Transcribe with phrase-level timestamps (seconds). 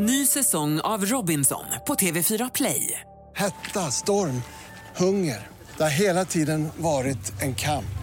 [0.00, 3.00] Ny säsong av Robinson på TV4 Play.
[3.36, 4.42] Hetta, storm,
[4.96, 5.46] hunger.
[5.76, 7.98] Det har hela tiden varit en kamp.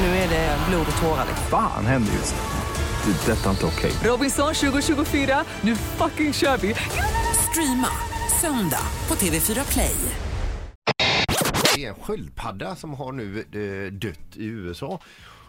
[0.00, 1.26] Nu är det blod och tårar.
[1.50, 3.12] Fan händer just nu.
[3.12, 3.32] Det.
[3.32, 3.92] är Detta är inte okej.
[4.04, 6.74] Robinson 2024, nu fucking kör vi!
[7.50, 7.88] Streama
[8.40, 9.96] söndag på TV4 Play.
[11.74, 15.00] Det är en sköldpadda som har nu eh, dött i USA.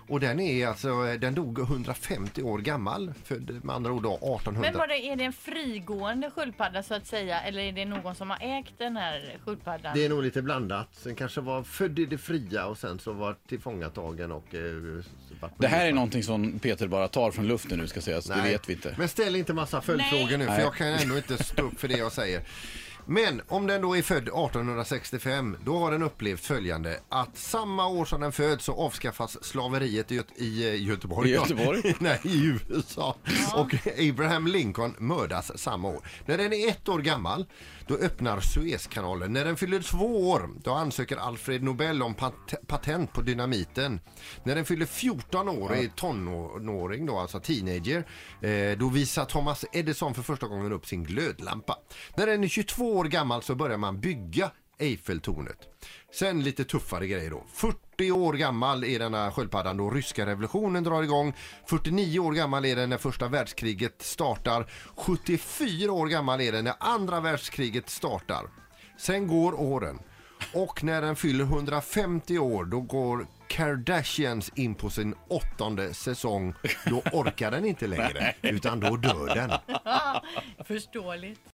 [0.08, 4.62] Och den är alltså, den dog 150 år gammal, född med andra ord då 1800.
[4.62, 8.16] Men var det, är det en frigående sköldpadda så att säga eller är det någon
[8.16, 9.92] som har ägt den här sköldpaddan?
[9.96, 11.04] Det är nog lite blandat.
[11.04, 14.56] Den kanske var född i det fria och sen så var tillfångatagen och...
[14.56, 15.04] Eh,
[15.58, 18.26] Det här är någonting som Peter bara tar från luften nu ska sägas.
[18.26, 18.96] Det vet vi inte.
[18.98, 20.62] Men ställ inte massa följdfrågor nu för Nej.
[20.62, 22.42] jag kan ändå inte stå upp för det jag säger.
[23.08, 28.06] Men om den då är född 1865 då har den upplevt följande att samma år
[28.06, 31.30] som den föds så avskaffas slaveriet i, Göte- i eh, Göteborg.
[31.30, 31.96] I Göteborg?
[32.00, 33.16] Nej, i USA.
[33.56, 33.76] Och
[34.10, 36.08] Abraham Lincoln mördas samma år.
[36.26, 37.46] När den är ett år gammal
[37.88, 39.34] då öppnar Suezkanalen.
[39.34, 44.00] När den fyller två år då ansöker Alfred Nobel om pat- patent på dynamiten.
[44.44, 48.08] När den fyller 14 år och är tonåring då, alltså teenager,
[48.42, 51.78] eh, då visar Thomas Edison för första gången upp sin glödlampa.
[52.18, 55.58] När den är 22 år gammal så börjar man bygga Eiffeltornet.
[56.14, 57.44] Sen lite tuffare grejer då.
[57.54, 61.34] 40 år gammal är denna sköldpaddan då ryska revolutionen drar igång.
[61.70, 64.72] 49 år gammal är den när första världskriget startar.
[64.96, 68.50] 74 år gammal är den när andra världskriget startar.
[68.98, 70.00] Sen går åren.
[70.54, 76.54] Och när den fyller 150 år då går Kardashians in på sin åttonde säsong.
[76.86, 79.52] Då orkar den inte längre utan då dör den.
[80.66, 81.55] Förståeligt.